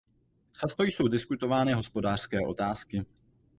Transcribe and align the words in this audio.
Často 0.51 0.83
jsou 0.83 1.07
diskutovány 1.07 1.73
hospodářské 1.73 2.37
otázky. 2.47 3.05